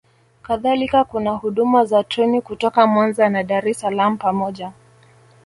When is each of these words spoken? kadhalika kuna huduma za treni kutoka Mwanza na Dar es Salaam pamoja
kadhalika 0.41 1.03
kuna 1.03 1.31
huduma 1.31 1.85
za 1.85 2.03
treni 2.03 2.41
kutoka 2.41 2.87
Mwanza 2.87 3.29
na 3.29 3.43
Dar 3.43 3.67
es 3.67 3.79
Salaam 3.79 4.17
pamoja 4.17 4.71